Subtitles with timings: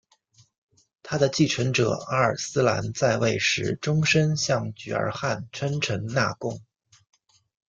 [1.03, 6.59] 他的继承者阿尔斯兰在位时终生向菊儿汗称臣纳贡。